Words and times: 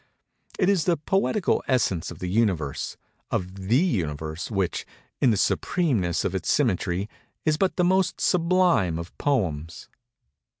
It 0.57 0.67
is 0.67 0.85
the 0.85 0.97
poetical 0.97 1.63
essence 1.67 2.09
of 2.09 2.17
the 2.17 2.27
Universe—of 2.27 3.67
the 3.67 3.75
Universe 3.83 4.49
which, 4.49 4.83
in 5.19 5.29
the 5.29 5.37
supremeness 5.37 6.25
of 6.25 6.33
its 6.33 6.51
symmetry, 6.51 7.07
is 7.45 7.57
but 7.57 7.75
the 7.75 7.83
most 7.83 8.19
sublime 8.19 8.97
of 8.97 9.15
poems. 9.19 9.89